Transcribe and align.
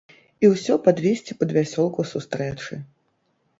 І 0.45 0.49
ўсё 0.53 0.77
падвесці 0.87 1.37
пад 1.43 1.53
вясёлку 1.59 2.09
сустрэчы. 2.15 2.83